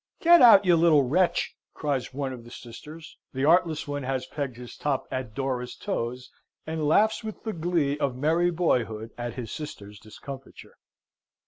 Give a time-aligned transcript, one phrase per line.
[0.19, 3.17] "Get out, you little wretch!" cries one of the sisters.
[3.35, 6.31] The artless one has pegged his top at Dora's toes,
[6.65, 10.73] and laughs with the glee of merry boyhood at his sister's discomfiture.